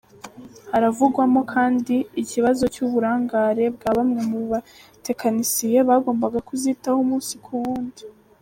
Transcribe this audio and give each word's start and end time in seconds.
Haravugwamo 0.71 1.41
kandi 1.53 1.95
ikibazo 2.21 2.63
cy’uburangare 2.73 3.65
bwa 3.75 3.91
bamwe 3.97 4.21
mu 4.31 4.39
batekinisiye 4.51 5.79
bagombaga 5.89 6.39
kuzitaho 6.47 6.97
umunsi 7.05 7.35
ku 7.45 7.51
wundi. 7.63 8.03